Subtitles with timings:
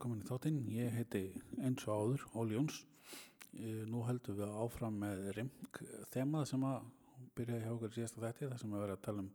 [0.00, 0.60] velkomin í þáttinn.
[0.72, 1.20] Ég heiti
[1.60, 2.78] eins og áður, Óli Jóns.
[3.52, 6.86] Eh, Nú heldum við áfram með RIMK þemað sem að
[7.36, 9.28] byrjaði hjá okkur síðasta þætti, þar sem við verðum að tala um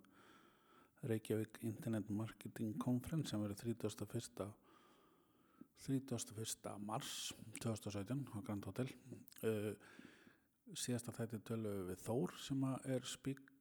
[1.12, 4.48] Reykjavík Internet Marketing Conference sem verður 31.
[5.86, 6.74] 31.
[6.82, 7.14] mars
[7.62, 8.90] 2017 á Grand Hotel.
[9.46, 9.76] Uh,
[10.74, 13.06] síðasta þætti tölum við Þór sem er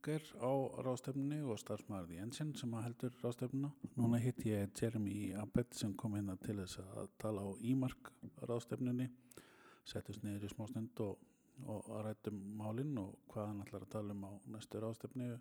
[0.05, 0.52] speaker á
[0.84, 3.70] ráðstefnunni og starfsmæður í Ensign sem heldur ráðstefnuna.
[3.97, 8.11] Núna hitt ég Jeremy Abbott sem kom hérna til þess að tala á Ímark
[8.45, 9.06] ráðstefnunni,
[9.88, 11.25] settist niður í smá stund og,
[11.64, 15.33] og rættum málinn og hvað hann ætlar að tala um á næstu ráðstefnu,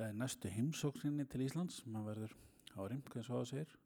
[0.00, 2.36] eh, næstu heimsókninni til Íslands að verður
[2.72, 3.80] á Rimk eins og það segir.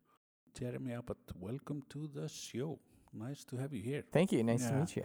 [0.60, 2.78] Jeremy Abbott, welcome to the show.
[3.16, 4.02] Nice to have you here.
[4.12, 4.42] Thank you.
[4.42, 5.04] Nice to meet you.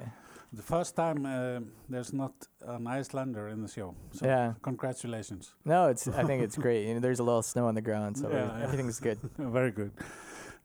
[0.52, 2.34] The first time uh, there's not
[2.66, 3.94] an Icelander in the show.
[4.14, 4.54] So Yeah.
[4.64, 5.54] congratulations.
[5.64, 6.08] No, it's.
[6.08, 6.88] I think it's great.
[6.88, 8.64] You know, there's a little snow on the ground, so Yeah, yeah.
[8.64, 9.20] everything's good.
[9.38, 9.92] Very good.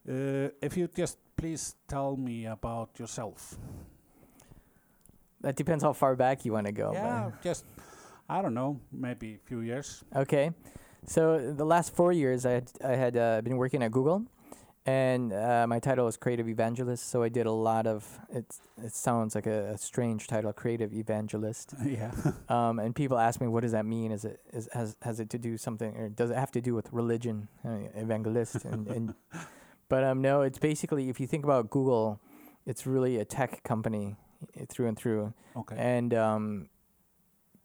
[0.08, 3.58] Uh, if you just please tell me about yourself.
[5.42, 6.88] That depends how far back you want to go.
[6.92, 7.64] but- yeah, just
[8.28, 10.02] I don't know, maybe a few years.
[10.16, 10.52] Okay.
[11.06, 14.24] So the last four years, I had I had uh, been working at Google,
[14.86, 17.08] and uh, my title is creative evangelist.
[17.08, 18.44] So I did a lot of it.
[18.82, 21.74] It sounds like a, a strange title, creative evangelist.
[21.84, 22.12] yeah.
[22.48, 24.12] Um, and people ask me, what does that mean?
[24.12, 26.74] Is it is has has it to do something, or does it have to do
[26.74, 28.64] with religion, uh, evangelist?
[28.64, 29.14] And, and
[29.88, 32.20] but um, no, it's basically if you think about Google,
[32.66, 34.16] it's really a tech company
[34.60, 35.32] uh, through and through.
[35.56, 35.76] okay.
[35.78, 36.68] And um,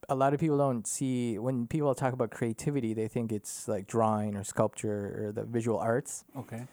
[0.08, 3.86] a lot of people don't see when people talk about creativity, they think it's like
[3.86, 6.23] drawing or sculpture or the visual arts.
[6.38, 6.67] okay.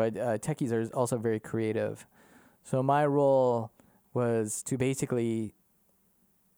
[0.00, 2.06] But uh, techies are also very creative.
[2.64, 3.70] So my role
[4.14, 5.52] was to basically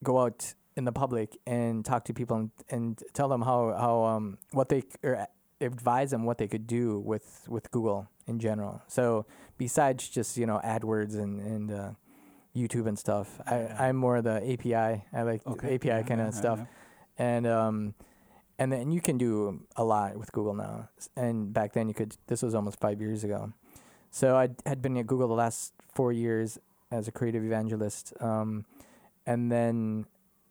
[0.04, 4.04] go out in the public and talk to people and, and tell them how how
[4.04, 5.26] um, what they or
[5.60, 8.80] advise them what they could do with with Google in general.
[8.86, 9.26] So
[9.58, 11.90] besides just you know AdWords and and uh,
[12.54, 13.40] YouTube and stuff.
[13.44, 13.56] I,
[13.88, 15.02] I'm more the API.
[15.12, 15.74] I like Okay.
[15.74, 17.26] API yeah, kind of yeah, stuff yeah.
[17.26, 17.94] and um
[18.62, 20.88] and then you can do a lot with Google now.
[21.16, 22.16] And back then you could.
[22.28, 23.52] This was almost five years ago.
[24.12, 26.58] So I had been at Google the last four years
[26.92, 28.64] as a creative evangelist, um,
[29.26, 30.06] and then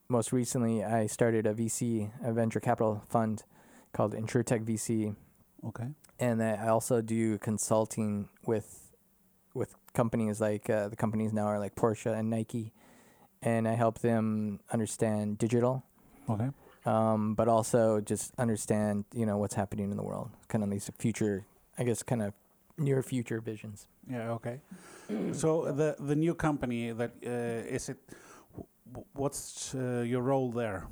[0.09, 3.44] most recently I started a VC, a venture capital fund
[3.94, 5.16] called InsureTech VC,
[5.67, 5.89] Okay.
[6.19, 8.91] and I also do consulting with
[9.53, 12.73] with companies like uh, the companies now are like Porsche and Nike,
[13.41, 15.83] and I help them understand digital
[16.29, 16.49] Okay.
[16.86, 20.90] Um, but also just understand you know what's happening in the world kind of these
[20.97, 21.46] future
[21.78, 22.34] i guess kind of
[22.78, 24.31] near future visions Yeah.
[24.38, 24.62] Okay.
[25.34, 27.97] so the the new company that uh, is it?
[29.14, 30.88] What's uh, your role there?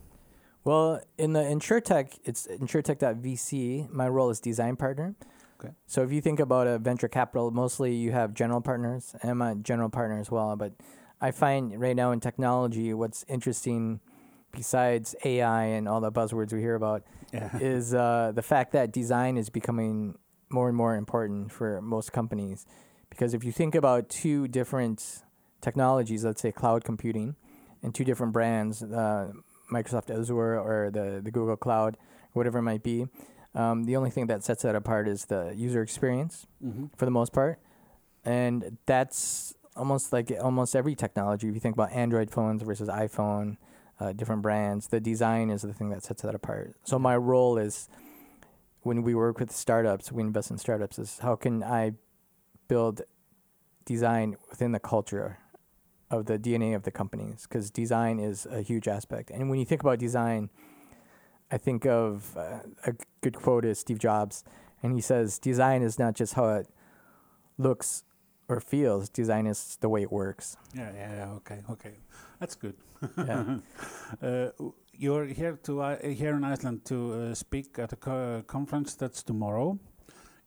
[0.63, 5.15] well in the insuretech it's insuretech.vc my role is design partner
[5.59, 5.73] Okay.
[5.87, 9.41] so if you think about a venture capital mostly you have general partners and i'm
[9.41, 10.71] a general partner as well but
[11.21, 13.99] i find right now in technology what's interesting
[14.51, 17.57] besides ai and all the buzzwords we hear about Yeah.
[17.59, 20.17] is uh, the fact that design is becoming
[20.49, 22.65] more and more important for most companies.
[23.09, 25.23] Because if you think about two different
[25.61, 27.35] technologies, let's say cloud computing,
[27.83, 29.31] and two different brands, uh,
[29.71, 31.97] Microsoft Azure or the, the Google Cloud,
[32.33, 33.07] whatever it might be,
[33.55, 37.11] um, the only thing that sets that apart is the user experience hmm for the
[37.11, 37.59] most part.
[38.25, 41.47] And that's almost like almost every technology.
[41.47, 43.57] If you think about Android phones versus iPhone,
[43.99, 46.75] uh, different brands, the design is the thing that sets that apart.
[46.83, 47.89] So my role is
[48.81, 51.93] when we work with startups, we invest in startups, is how can I
[52.67, 53.01] build
[53.85, 55.39] design within the culture
[56.09, 57.45] of the DNA of the companies?
[57.47, 59.29] Because design is a huge aspect.
[59.31, 60.49] And when you think about design,
[61.51, 64.43] I think of uh, a good quote is Steve Jobs,
[64.83, 66.67] and he says, "Design is not just how it
[67.57, 68.03] looks
[68.49, 69.09] or feels.
[69.09, 70.91] Design is the way it works." Yeah.
[70.95, 71.13] Yeah.
[71.15, 71.31] Yeah.
[71.37, 71.59] Okay.
[71.69, 71.93] Okay.
[72.39, 72.75] That's good.
[73.17, 73.57] Yeah.
[74.21, 74.49] uh,
[74.93, 79.23] you're here to uh, here in Iceland to uh, speak at a co- conference that's
[79.23, 79.77] tomorrow,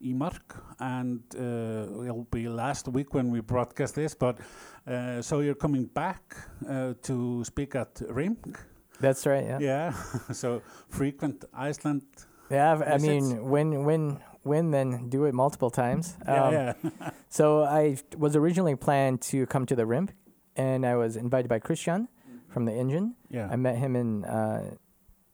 [0.04, 4.14] IMARC, and uh, it'll be last week when we broadcast this.
[4.14, 4.38] But
[4.86, 6.36] uh, so you're coming back
[6.68, 8.56] uh, to speak at RIMK,
[9.00, 9.44] That's right.
[9.44, 9.58] Yeah.
[9.60, 9.92] yeah.
[10.32, 12.02] so frequent Iceland.
[12.50, 12.72] Yeah.
[12.72, 16.16] I've- I mean, when when when then do it multiple times.
[16.26, 17.10] Yeah, Um, yeah.
[17.28, 20.10] So I was originally planned to come to the RIMP,
[20.56, 22.08] and I was invited by Christian
[22.48, 23.14] from the Engine.
[23.30, 23.48] yeah.
[23.50, 24.74] I met him in uh,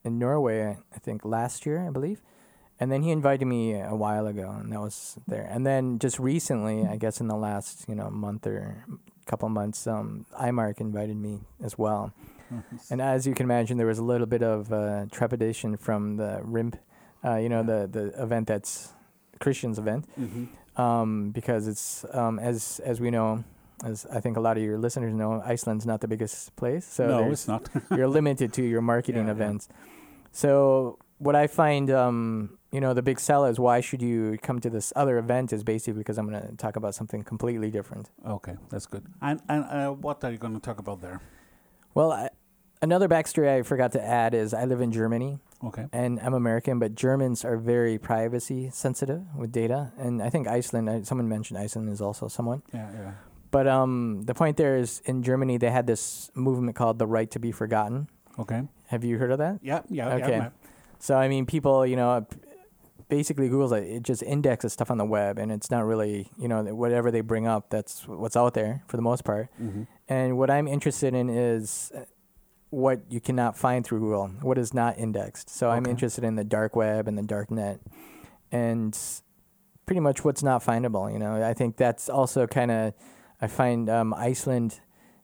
[0.05, 2.23] in Norway, I think last year, I believe,
[2.79, 5.47] and then he invited me a while ago, and that was there.
[5.51, 8.85] And then just recently, I guess in the last you know month or
[9.27, 12.13] couple months, um, IMARC invited me as well.
[12.91, 16.41] And as you can imagine, there was a little bit of uh, trepidation from the
[16.45, 16.79] RIMP,
[17.25, 17.87] uh, you know, Yeah.
[17.87, 18.95] the the event that's
[19.39, 20.07] Christian's event.
[20.19, 20.49] Mhm.
[20.79, 23.43] um, because it's um, as as we know,
[23.85, 27.07] as I think a lot of your listeners know, Iceland's not the biggest place, so
[27.09, 27.69] no, it's not.
[27.97, 29.43] you're limited to your marketing Yeah, yeah.
[29.45, 29.69] events.
[30.33, 34.61] So what I find, um, you know, the big sell is why should you come
[34.61, 38.11] to this other event is basically because I'm going to talk about something completely different.
[38.27, 39.05] okay, that's good.
[39.21, 41.21] And and uh, what are you going to talk about there?
[41.95, 42.29] Well, I,
[42.83, 45.87] another backstory I forgot to add is I live in Germany Okay.
[45.93, 51.07] and I'm American, but Germans are very privacy sensitive with data, and I think Iceland.
[51.07, 52.63] Someone mentioned Iceland is also someone.
[52.73, 53.13] Yeah, yeah.
[53.51, 57.31] But um, the point there is in Germany they had this movement called the right
[57.33, 58.09] to be forgotten.
[58.39, 58.63] Okay.
[58.89, 59.59] Have you heard of that?
[59.63, 60.31] Yeah, yeah, Okay.
[60.31, 60.51] yeah.
[61.01, 62.27] So I mean, people, you know,
[63.09, 66.47] basically Google's like, it just indexes stuff on the web, and it's not really, you
[66.49, 69.49] know, whatever they bring up, that's what's out there for the most part.
[69.61, 69.85] Mm-hmm.
[70.09, 72.01] And what I'm interested in is uh,
[72.71, 75.49] what you cannot find through Google, what is not indexed.
[75.49, 77.81] So I'm interested in the dark web and the dark net,
[78.53, 78.99] and
[79.87, 81.11] pretty much what's not findable.
[81.13, 82.95] You know, I think that's also kind of
[83.41, 84.81] I find um, Iceland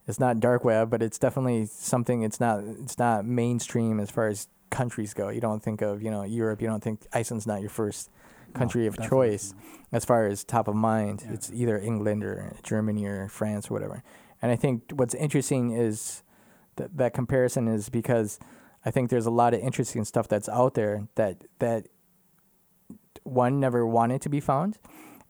[0.06, 2.22] is not dark web, but it's definitely something.
[2.22, 5.28] It's not it's not mainstream as far as countries go.
[5.28, 6.62] You don't think of you know Europe.
[6.62, 8.10] You don't think Iceland's not your first
[8.54, 9.52] country of choice
[9.92, 11.22] as far as top of mind.
[11.24, 11.34] Yeah.
[11.34, 14.02] It's either England or Germany or France or whatever.
[14.40, 16.22] And I think what's interesting is
[16.76, 18.38] that that comparison is because
[18.84, 21.86] I think there's a lot of interesting stuff that's out there that that
[23.22, 24.78] one never wanted to be found,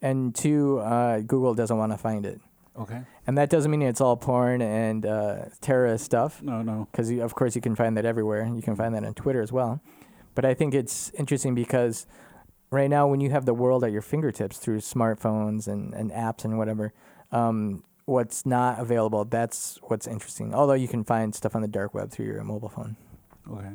[0.03, 2.41] and two uh, Google doesn't want to find it.
[2.77, 3.03] Okay.
[3.27, 6.89] And that doesn't mean it's all porn and uh, terrorist stuff No, no.
[6.91, 8.45] because of course you can find that everywhere.
[8.53, 9.81] You can find that on Twitter as well.
[10.35, 12.05] But I think it's interesting because
[12.73, 16.45] right now, when you have the world at your fingertips through smartphones and, and apps
[16.45, 16.93] and whatever,
[17.31, 20.55] um, what's not available, that's what's interesting.
[20.55, 22.97] Although you can find stuff on the dark web through your mobile phone.
[23.51, 23.73] Okay.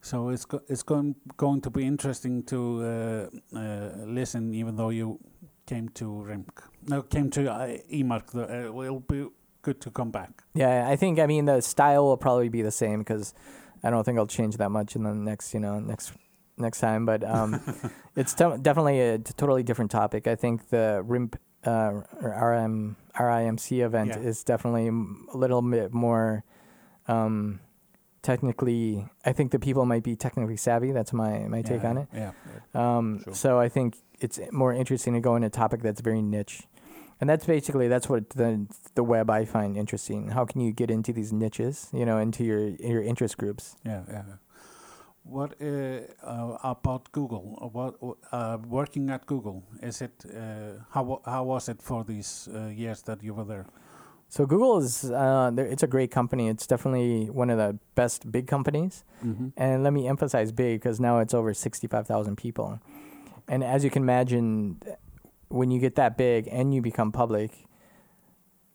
[0.00, 4.90] So it's go- it's going going to be interesting to uh, uh, listen, even though
[4.90, 5.18] you
[5.66, 6.62] came to Rimk.
[6.86, 8.34] No, came to uh, IMARC.
[8.34, 9.26] Uh, will be
[9.62, 10.44] good to come back.
[10.54, 13.34] Yeah, I think I mean the style will probably be the same because
[13.82, 16.12] I don't think I'll change that much in the next you know next
[16.56, 17.04] next time.
[17.04, 17.60] But um,
[18.16, 20.26] it's definitely a totally different topic.
[20.26, 21.36] I think the RIMP
[21.66, 24.18] uh, or RM RIMC event Yeah.
[24.28, 26.44] is definitely a little bit more
[27.08, 27.60] um,
[28.22, 29.06] technically.
[29.24, 30.92] I think the people might be technically savvy.
[30.92, 32.08] That's my my take yeah, on it.
[32.14, 32.32] Yeah.
[32.74, 33.34] Um, Sure.
[33.34, 36.62] So I think it's more interesting to go into a topic that's very niche,
[37.20, 40.28] and that's basically that's what the the web I find interesting.
[40.28, 43.76] How can you get into these niches, you know, into your your interest groups?
[43.84, 44.22] Yeah, yeah.
[45.28, 45.66] What uh,
[46.22, 47.58] uh, about Google?
[47.60, 47.94] Uh, What
[48.32, 49.62] uh, working at Google?
[49.82, 53.66] Is it uh, how how was it for these uh, years that you were there?
[54.28, 56.48] So Google is uh, it's a great company.
[56.48, 59.04] It's definitely one of the best big companies.
[59.24, 59.48] Mm-hmm.
[59.56, 62.80] And let me emphasize big because now it's over 65,000 people.
[63.48, 64.80] And as you can imagine,
[65.48, 67.67] when you get that big and you become public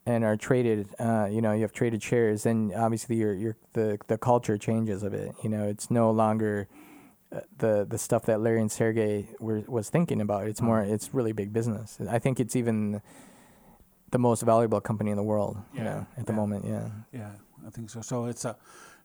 [0.06, 3.98] and are traded, uh, you know, you have traded shares, then obviously your your the
[4.08, 5.34] the culture changes a bit.
[5.42, 6.68] You know, it's no longer
[7.34, 10.46] uh, the the stuff that Larry and Sergey were was thinking about.
[10.46, 11.98] It's more it's really big business.
[12.08, 13.00] I think it's even
[14.10, 16.36] the most valuable company in the world, you Yeah, know, at the yeah.
[16.36, 16.88] moment, yeah.
[17.12, 17.30] Yeah,
[17.66, 18.00] I think so.
[18.00, 18.56] So it's a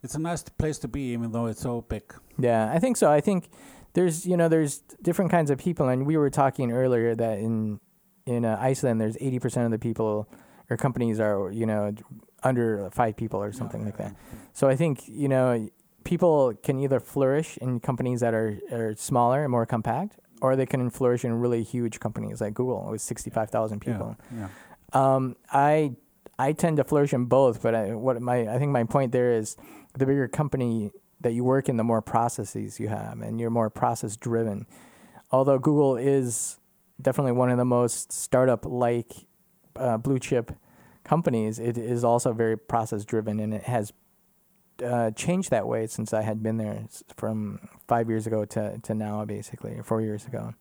[0.04, 2.04] it's a nice place to be, even though it's so big.
[2.38, 3.10] Yeah, I think so.
[3.10, 3.50] I think
[3.94, 7.80] there's you know there's different kinds of people, and we were talking earlier that in
[8.26, 10.28] in uh, Iceland there's eighty percent of the people
[10.70, 11.94] or companies are you know
[12.44, 14.16] under five people or something like that.
[14.54, 15.70] So I think you know
[16.04, 20.66] people can either flourish in companies that are are smaller and more compact, or they
[20.66, 24.18] can flourish in really huge companies like Google with sixty five thousand Yeah, people.
[24.36, 24.48] yeah.
[24.94, 25.94] Um, I
[26.38, 29.34] I tend to flourish in both, but I, what my I think my point there
[29.34, 29.58] is
[29.98, 33.70] the bigger company that you work in, the more processes you have, and you're more
[33.70, 34.66] process driven.
[35.32, 36.58] Although Google is
[37.02, 39.12] definitely one of the most startup like
[39.80, 40.52] uh, blue chip
[41.04, 43.94] companies, it is also very process driven, and it has
[44.84, 46.84] uh, changed that way since I had been there
[47.18, 50.54] from five years ago to, to now, basically, four years ago.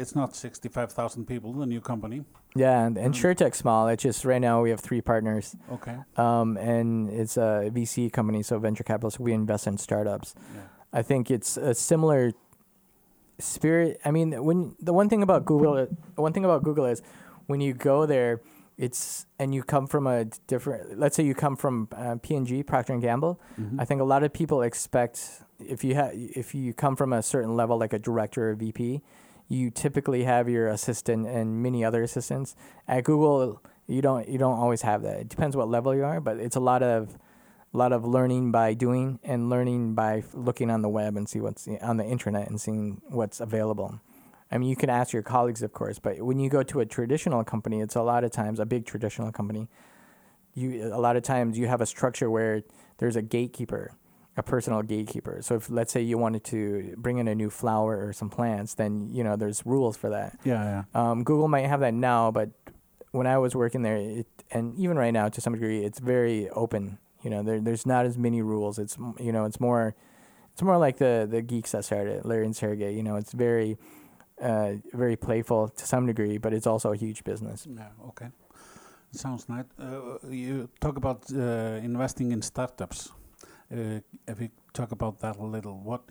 [0.00, 2.24] it's not sixty five thousand people, the new company?
[2.56, 3.20] Yeah, and, and Mm.
[3.36, 3.86] SureTech small.
[3.88, 5.54] It's just right now we have three partners.
[5.70, 5.96] Okay.
[6.16, 9.20] um, and it's a VC company, so venture capitalists.
[9.20, 10.34] We invest in startups.
[10.54, 10.62] Yeah.
[10.92, 12.32] I think it's a similar
[13.38, 14.00] spirit.
[14.04, 17.02] I mean, when the one thing about Google, one thing about Google is
[17.46, 18.40] when you go there,
[18.76, 20.98] it's and you come from a different.
[20.98, 23.40] Let's say you come from uh, P&G, Procter and Gamble.
[23.60, 23.80] Mhm.
[23.80, 27.22] I think a lot of people expect if you have if you come from a
[27.22, 29.02] certain level, like a director or VP,
[29.48, 32.54] you typically have your assistant and many other assistants.
[32.86, 35.16] At Google, you don't you don't always have that.
[35.20, 37.18] It depends what level you are, but it's a lot of
[37.72, 41.40] a lot of learning by doing and learning by looking on the web and see
[41.40, 44.00] what's on the internet and seeing what's available.
[44.50, 46.86] I mean, you can ask your colleagues, of course, but when you go to a
[46.86, 49.68] traditional company, it's a lot of times a big traditional company.
[50.54, 52.62] You a lot of times you have a structure where
[52.96, 53.92] there's a gatekeeper,
[54.36, 55.40] a personal gatekeeper.
[55.42, 58.74] So if let's say you wanted to bring in a new flower or some plants,
[58.74, 60.38] then you know there's rules for that.
[60.44, 61.10] Yeah, yeah.
[61.10, 62.50] Um, Google might have that now, but
[63.10, 66.48] when I was working there, it, and even right now to some degree, it's very
[66.50, 66.98] open.
[67.22, 68.78] You know, there there's not as many rules.
[68.78, 69.94] It's you know, it's more,
[70.52, 72.94] it's more like the the geeks that started Larry and Sergey.
[72.94, 73.76] You know, it's very,
[74.40, 77.66] uh, very playful to some degree, but it's also a huge business.
[77.68, 78.28] Yeah, okay.
[79.12, 79.64] Sounds nice.
[79.80, 83.10] Uh, you talk about uh, investing in startups.
[83.72, 86.02] Uh, if we talk about that a little, what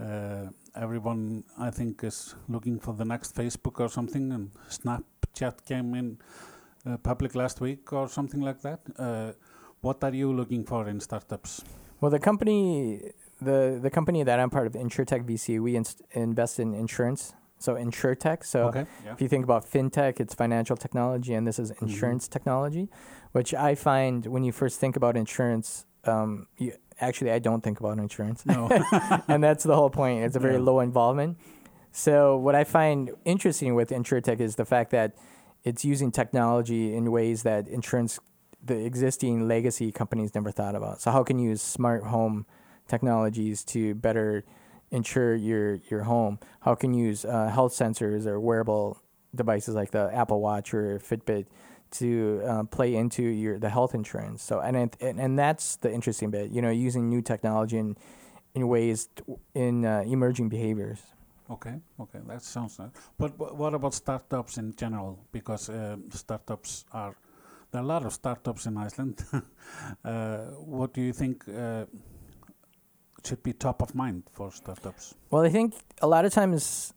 [0.00, 5.94] uh, everyone I think is looking for the next Facebook or something, and Snapchat came
[5.94, 6.18] in
[6.86, 8.80] uh, public last week or something like that.
[9.84, 11.62] What are you looking for in startups?
[12.00, 16.58] Well, the company, the the company that I'm part of, InsureTech VC, we inst- invest
[16.58, 17.34] in insurance.
[17.58, 18.44] So InsureTech.
[18.44, 18.86] So okay.
[19.04, 19.12] Yeah.
[19.12, 22.88] If you think about fintech, it's financial technology, and this is insurance technology,
[23.32, 27.78] which I find when you first think about insurance, um, you, actually, I don't think
[27.80, 28.44] about insurance.
[28.46, 28.68] No.
[29.28, 30.24] and that's the whole point.
[30.24, 30.70] It's a very Yeah.
[30.70, 31.36] low involvement.
[31.92, 35.14] So what I find interesting with InsureTech is the fact that
[35.62, 38.18] it's using technology in ways that insurance,
[38.64, 41.00] the existing legacy companies never thought about.
[41.00, 42.46] So how can you use smart home
[42.88, 44.44] technologies to better
[44.90, 46.38] insure your your home?
[46.60, 49.02] How can you use uh, health sensors or wearable
[49.34, 51.46] devices like the Apple Watch or Fitbit
[51.92, 54.42] to uh, play into your the health insurance?
[54.42, 56.50] So and it, and and that's the interesting bit.
[56.50, 57.96] You know, using new technology in
[58.54, 59.22] in ways t-
[59.54, 61.00] in uh, emerging behaviors.
[61.50, 62.88] Okay, okay, that sounds nice.
[63.18, 65.18] But wh- what about startups in general?
[65.30, 67.14] Because um, startups are
[67.74, 69.24] there are a lot of startups in Iceland.
[70.04, 70.38] uh,
[70.74, 71.86] what do you think uh,
[73.24, 75.14] should be top of mind for startups?
[75.28, 76.94] Well, I think a lot of times,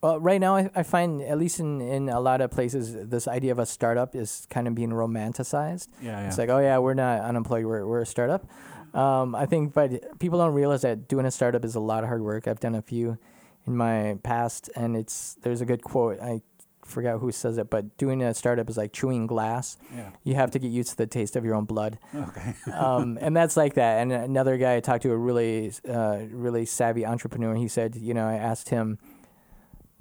[0.00, 3.26] well, right now I, I find at least in, in a lot of places, this
[3.26, 5.88] idea of a startup is kind of being romanticized.
[6.00, 6.28] Yeah, yeah.
[6.28, 8.46] It's like, oh yeah, we're not unemployed, we're we're a startup.
[8.94, 12.08] Um, I think, but people don't realize that doing a startup is a lot of
[12.08, 12.46] hard work.
[12.46, 13.18] I've done a few
[13.66, 16.20] in my past, and it's there's a good quote.
[16.20, 16.42] I
[16.84, 19.76] forgot who says it, but doing a startup is like chewing glass.
[19.94, 20.10] yeah.
[20.24, 22.54] You have to get used to the taste of your own blood Okay.
[22.72, 24.02] um, and that's like that.
[24.02, 28.14] And another guy I talked to, a really, uh, really savvy entrepreneur, he said, you
[28.14, 28.98] know, I asked him,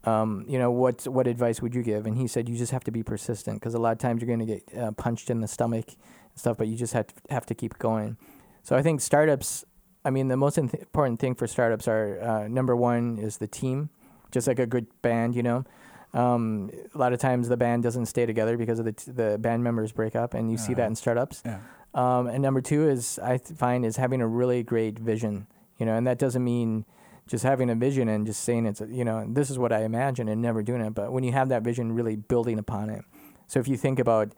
[0.03, 2.05] um, you know, what what advice would you give?
[2.07, 4.35] And he said, you just have to be persistent because a lot of times you're
[4.35, 7.13] going to get uh, punched in the stomach and stuff, but you just have to
[7.29, 8.17] have to keep going.
[8.63, 9.65] So I think startups.
[10.03, 13.89] I mean, the most important thing for startups are uh, number one is the team,
[14.31, 15.63] just like a good band, you know.
[16.13, 19.37] Um, a lot of times the band doesn't stay together because of the t- the
[19.39, 20.87] band members break up, and you see that Uh-huh.
[20.89, 21.41] in startups.
[21.45, 21.59] Yeah.
[21.93, 25.85] Um, and number two is I th- find is having a really great vision, you
[25.85, 26.85] know, and that doesn't mean
[27.27, 30.27] just having a vision and just saying it's, you know, this is what I imagine
[30.27, 30.93] and never doing it.
[30.93, 33.03] But when you have that vision, really building upon it.
[33.47, 34.33] So if you think about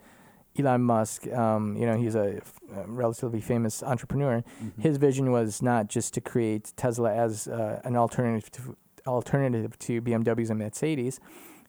[0.58, 4.44] Elon Musk, um, you know, he's a, f- a relatively famous entrepreneur.
[4.64, 4.80] Mhm.
[4.82, 8.76] His vision was not just to create Tesla as uh, an alternative to,
[9.08, 11.20] alternative to BMWs and Mercedes.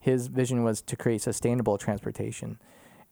[0.04, 2.58] His vision was to create sustainable transportation.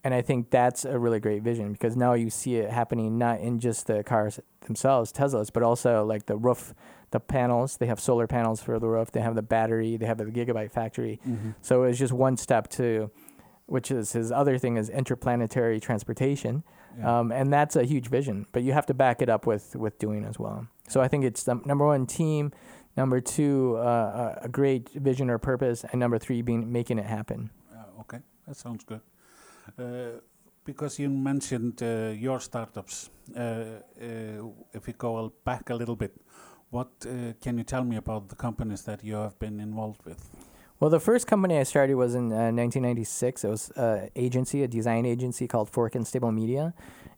[0.04, 3.40] And I think that's a really great vision because now you see it happening not
[3.40, 6.74] in just the cars themselves, Teslas, but also like the roof,
[7.12, 7.78] the panels.
[7.78, 9.10] They have solar panels for the roof.
[9.10, 9.96] They have the battery.
[9.96, 11.18] They have the gigabyte factory.
[11.26, 11.54] Mhm.
[11.62, 13.10] So it's just one step to,
[13.66, 16.62] which is his other thing is interplanetary transportation,
[16.98, 17.20] Yeah.
[17.20, 18.44] um, and that's a huge vision.
[18.52, 20.66] But you have to back it up with with doing as well.
[20.88, 22.52] So I think it's the number one team,
[22.96, 27.50] number two uh, a great vision or purpose, and number three being making it happen.
[27.72, 29.00] Uh, okay, that sounds good.
[29.78, 30.20] Uh,
[30.64, 33.82] because you mentioned uh, your startups, uh, uh,
[34.72, 36.14] if we go back a little bit,
[36.70, 40.30] what uh, can you tell me about the companies that you have been involved with?
[40.80, 43.44] Well, the first company I started was in uh, 1996.
[43.44, 46.74] It was an agency, a design agency called Fork Unstable Media,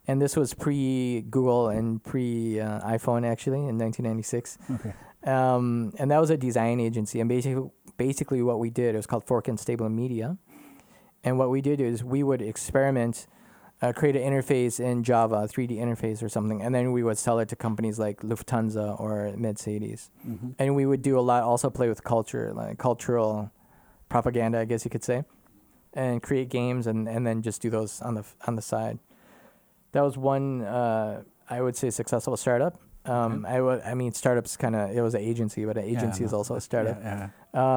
[0.06, 4.58] and this was pre Google and pre uh, iPhone actually in 1996.
[4.70, 4.92] Okay.
[5.24, 7.20] Um, and that was a design agency.
[7.20, 10.36] And basically, basically what we did it was called Fork Unstable Media.
[11.22, 13.26] And what we did is we would experiment,
[13.80, 17.38] uh, create an interface in Java, 3D interface or something, and then we would sell
[17.38, 20.10] it to companies like Lufthansa or Mercedes.
[20.28, 20.50] Mm-hmm.
[20.58, 23.50] And we would do a lot, also play with culture, like cultural
[24.10, 25.24] propaganda, I guess you could say,
[25.94, 28.98] and create games and, and then just do those on the on the side.
[29.92, 32.78] That was one, uh, I would say, successful startup.
[33.06, 36.24] Um, I would, I mean, startups kind of it was an agency, but an agency
[36.24, 36.98] is also a startup.
[37.02, 37.28] Yeah,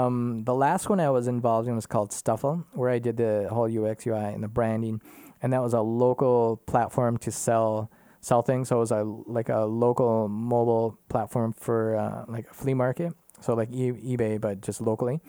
[0.06, 3.48] Um, the last one I was involved in was called Stuffle, where I did the
[3.52, 5.02] whole UX UI and the branding,
[5.42, 7.92] and that was a local platform to sell
[8.22, 8.70] sell things.
[8.70, 13.14] So it was a like a local mobile platform for uh, like a flea market.
[13.42, 15.20] So like e- eBay, but just locally.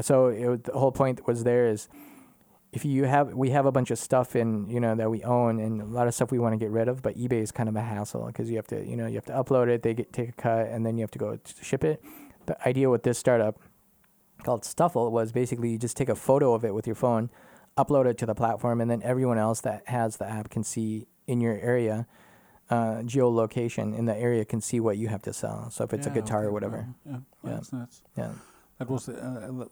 [0.00, 1.88] So it, the whole point was there is
[2.76, 5.58] if you have we have a bunch of stuff in you know that we own
[5.58, 7.68] and a lot of stuff we want to get rid of, but eBay is kind
[7.70, 9.94] of a hassle because you have to you know you have to upload it, they
[9.94, 12.02] get take a cut, and then you have to go to ship it.
[12.44, 13.58] The idea with this startup
[14.44, 17.30] called Stuffle was basically you just take a photo of it with your phone,
[17.78, 21.06] upload it to the platform, and then everyone else that has the app can see
[21.26, 22.06] in your area
[22.68, 25.70] uh, geolocation in the area can see what you have to sell.
[25.70, 27.50] So if it's a guitar okay, or whatever, uh, yeah, Yeah.
[27.54, 28.02] that's nice.
[28.16, 28.32] yeah,
[28.78, 29.64] That was uh, uh,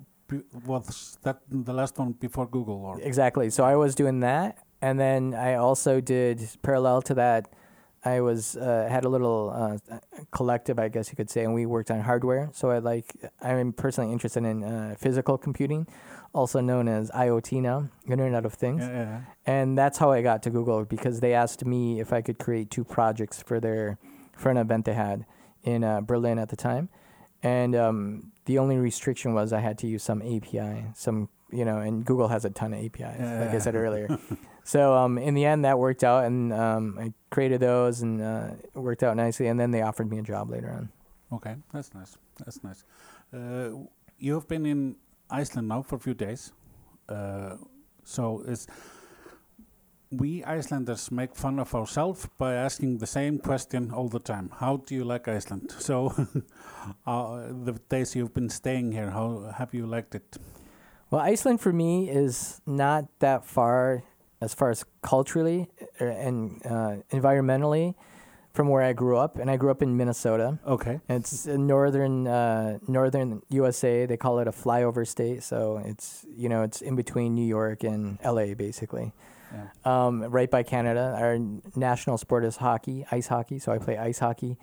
[0.66, 3.50] was that the last one before Google or exactly.
[3.50, 7.49] So I was doing that, and then I also did parallel to that.
[8.07, 9.99] I was uh, had a little uh,
[10.31, 12.50] collective, I guess you could say, and we worked on hardware.
[12.52, 15.87] So I like I'm personally interested in uh, physical computing,
[16.35, 18.83] also known as IoT now, Internet of Things.
[18.83, 22.21] yeah, yeah, and that's how I got to Google because they asked me if I
[22.21, 23.99] could create two projects for their
[24.37, 25.25] for an event they had
[25.62, 26.90] in uh, Berlin at the time,
[27.44, 31.78] and um, the only restriction was I had to use some API, some you know,
[31.78, 34.18] and Google has a ton of APIs, like I said earlier.
[34.64, 38.48] so um, in the end, that worked out, and um, I created those, and uh,
[38.74, 39.46] it worked out nicely.
[39.46, 40.88] And then they offered me a job later on.
[41.32, 42.16] Okay, that's nice.
[42.38, 42.82] That's nice.
[43.32, 43.70] Uh,
[44.18, 44.96] you have been in
[45.30, 46.52] Iceland now for a few days.
[47.08, 47.56] Uh,
[48.04, 48.66] so is
[50.18, 54.50] we Icelanders make fun of ourselves by asking the same question all the time.
[54.59, 55.75] How do you like Iceland?
[55.78, 56.12] So
[57.06, 60.37] uh, the days you've been staying here, how have you liked it?
[61.11, 64.02] Well, Iceland for me is not that far
[64.40, 65.68] as far as culturally
[66.00, 67.94] uh, and uh, environmentally
[68.52, 70.61] from where I grew up, and I grew up in Minnesota.
[70.64, 71.00] Okay.
[71.09, 74.06] It's in northern uh, northern USA.
[74.06, 77.83] They call it a flyover state, so it's you know it's in between New York
[77.83, 79.12] and LA basically.
[79.54, 80.06] Yeah.
[80.06, 81.16] Um, right by Canada.
[81.18, 81.38] Our
[81.76, 83.58] national sport is hockey, ice hockey.
[83.58, 84.58] So I play ice hockey.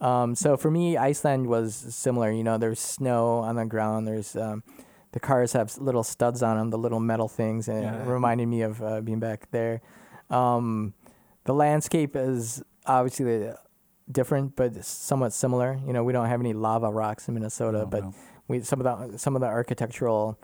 [0.00, 2.30] Um, so for me, Iceland was similar.
[2.30, 4.06] You know, there's snow on the ground.
[4.06, 4.62] There's um,
[5.12, 8.02] the cars have little studs on them, the little metal things, and Yeah.
[8.02, 9.80] it reminded me of uh, being back there.
[10.30, 10.92] Um,
[11.44, 13.50] the landscape is obviously
[14.10, 15.78] different, but somewhat similar.
[15.86, 18.14] You know, we don't have any lava rocks in Minnesota, No, but no.
[18.48, 20.38] we some of the some of the architectural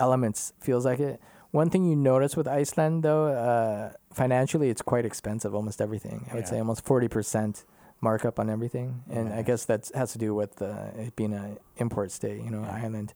[0.00, 1.20] elements feels like it.
[1.50, 5.54] One thing you notice with Iceland, though, uh, financially, it's quite expensive.
[5.54, 6.26] Almost everything.
[6.30, 7.64] I would say almost forty percent
[8.00, 11.58] markup on everything, and I guess that has to do with uh, it being an
[11.78, 12.84] import state, you know, Yeah.
[12.84, 13.14] island.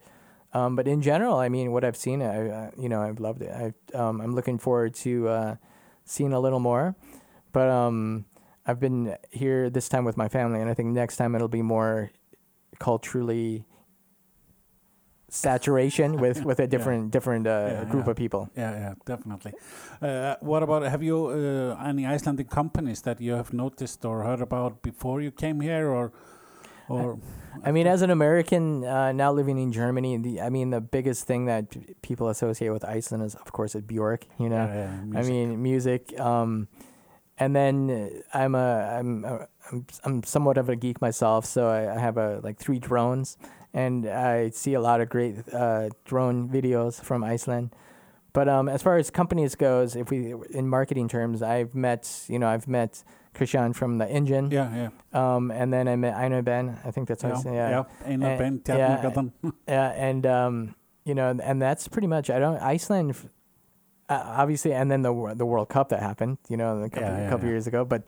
[0.54, 3.42] Um, but in general, I mean, what I've seen, I uh, you know, I've loved
[3.42, 3.50] it.
[3.52, 5.56] I um, I'm looking forward to uh,
[6.04, 6.94] seeing a little more,
[7.52, 8.24] but um,
[8.66, 11.62] I've been here this time with my family, and I think next time it'll be
[11.62, 12.10] more
[12.78, 13.64] culturally
[15.32, 18.10] saturation with with a different different uh, Yeah, group yeah.
[18.10, 18.48] of people.
[18.56, 19.52] Yeah, yeah, definitely.
[20.02, 24.40] Uh, what about have you uh, any Icelandic companies that you have noticed or heard
[24.42, 26.12] about before you came here, or
[26.88, 27.18] or
[27.64, 31.26] I mean, as an American uh, now living in Germany, the I mean, the biggest
[31.26, 34.26] thing that p- people associate with Iceland is, of course, is Bjork.
[34.38, 36.18] You know, Yeah, yeah, I mean, music.
[36.20, 36.68] Um,
[37.38, 41.68] and then uh, I'm a I'm a, I'm I'm somewhat of a geek myself, so
[41.68, 43.38] I, I have a like three drones,
[43.74, 47.74] and I see a lot of great uh, drone videos from Iceland.
[48.32, 52.38] But um, as far as companies goes, if we in marketing terms, I've met you
[52.38, 53.04] know I've met
[53.34, 56.78] Christian from the Engine, yeah, yeah, um, and then I met Einar Ben.
[56.84, 57.84] I think that's how I yeah, say yeah.
[58.04, 59.26] Einar Uh, Ben, yeah,
[59.68, 62.30] Yeah, and um, you know, and that's pretty much.
[62.30, 63.16] I don't Iceland,
[64.08, 67.22] uh, obviously, and then the the World Cup that happened, you know, a couple, Yeah,
[67.22, 67.84] yeah, couple years ago.
[67.84, 68.02] But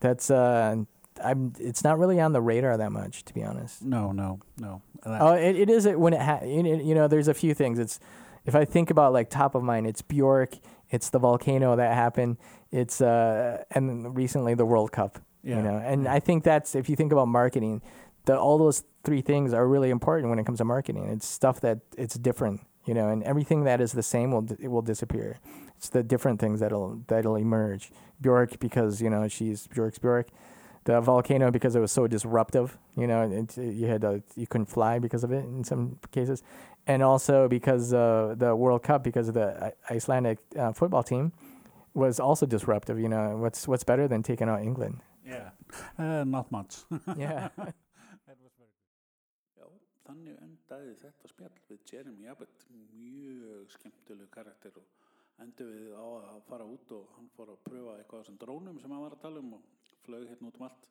[0.00, 0.84] that's uh,
[1.24, 1.52] I'm.
[1.58, 3.82] It's not really on the radar that much, to be honest.
[3.82, 4.82] No, no, no.
[5.04, 7.54] Uh, Oh, it, it is when it ha- you know, you know, there's a few
[7.54, 7.78] things.
[7.78, 8.00] It's
[8.44, 10.56] if I think about like top of mind, it's Bjork,
[10.90, 12.36] it's the volcano that happened,
[12.70, 16.90] it's uh, and recently the World Cup yeah, you know and i think that's if
[16.90, 17.80] you think about marketing
[18.26, 21.62] the all those three things are really important when it comes to marketing it's stuff
[21.62, 25.38] that it's different you know and everything that is the same will it will disappear
[25.78, 30.28] it's the different things that'll that'll emerge bjork because you know she's bjork's bjork
[30.84, 34.66] the volcano because it was so disruptive you know it, you had to, you couldn't
[34.66, 36.42] fly because of it in some cases
[36.86, 41.32] and also because uh, the world cup because of the icelandic uh, football team
[41.94, 45.50] was also disruptive you know what's what's better than taking out england yeah.
[45.98, 46.76] Uh, not much.
[47.16, 47.48] yeah
[49.58, 49.66] Já,
[50.06, 52.64] þannig endaði þetta spjall við Jeremy Abbott,
[52.96, 57.98] mjög skemmtilegu karakter og endur við á að fara út og hann fór að pröfa
[57.98, 59.62] eitthvað á þessum drónum sem hann var að tala um og
[60.10, 60.88] flög hérna út um allt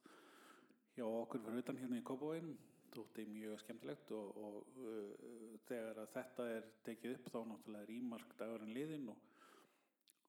[0.96, 2.56] hjá okkur fyrir utan hérna í Kópavóinum
[2.94, 7.94] þótti mjög skemmtilegt og, og uh, þegar að þetta er tekið upp þá náttúrulega er
[7.98, 9.28] ímark dagurinn liðin og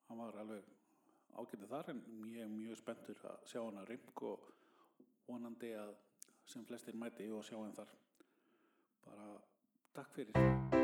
[0.09, 0.69] hann var alveg
[1.39, 2.03] ágætið þar en
[2.43, 4.51] er mjög spenntur að sjá hana rimk og
[5.29, 5.95] vonandi að
[6.51, 7.95] sem flestir mæti og sjá henn þar.
[9.07, 9.33] Bara
[9.95, 10.80] takk fyrir